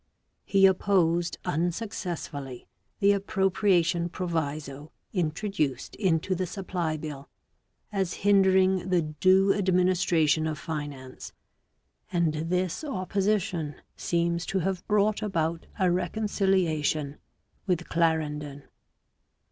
He 0.45 0.65
opposed 0.65 1.37
unsuccessfully 1.45 2.65
the 3.01 3.11
appropriation 3.11 4.09
proviso 4.09 4.91
introduced 5.13 5.95
into 5.95 6.33
the 6.33 6.47
supply 6.47 6.97
bill 6.97 7.29
as 7.91 8.13
hindering 8.25 8.89
the 8.89 9.03
due 9.03 9.53
administration 9.53 10.47
of 10.47 10.57
finance, 10.57 11.33
and 12.11 12.33
this 12.33 12.83
opposition 12.83 13.75
seems 13.95 14.47
to 14.47 14.57
have 14.57 14.83
brought 14.87 15.21
about 15.21 15.67
a 15.77 15.91
reconciliation 15.91 17.19
with 17.67 17.87
Clarendon. 17.87 18.63